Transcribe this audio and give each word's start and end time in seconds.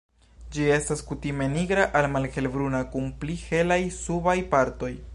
Ĝi 0.55 0.63
estas 0.77 1.03
kutime 1.09 1.47
nigra 1.51 1.85
al 2.01 2.09
malhelbruna 2.15 2.83
kun 2.97 3.15
pli 3.23 3.39
helaj 3.45 3.81
subaj 4.03 4.39
partoj. 4.57 4.95